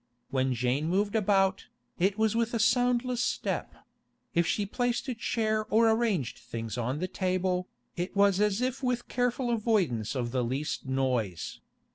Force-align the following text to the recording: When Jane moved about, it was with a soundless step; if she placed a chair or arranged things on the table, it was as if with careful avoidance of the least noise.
When 0.31 0.55
Jane 0.55 0.87
moved 0.89 1.15
about, 1.15 1.67
it 1.99 2.17
was 2.17 2.35
with 2.35 2.55
a 2.55 2.59
soundless 2.59 3.21
step; 3.23 3.85
if 4.33 4.47
she 4.47 4.65
placed 4.65 5.07
a 5.07 5.13
chair 5.13 5.63
or 5.69 5.91
arranged 5.91 6.39
things 6.39 6.75
on 6.75 6.97
the 6.97 7.07
table, 7.07 7.67
it 7.95 8.15
was 8.15 8.41
as 8.41 8.61
if 8.61 8.81
with 8.81 9.07
careful 9.07 9.51
avoidance 9.51 10.15
of 10.15 10.31
the 10.31 10.43
least 10.43 10.87
noise. 10.87 11.59